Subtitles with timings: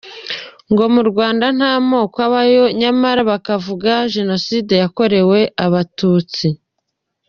[0.71, 6.47] –Ngo mu Rwanda nta moko abayo nyamara hakavuga génocide yakorewe abatutsi;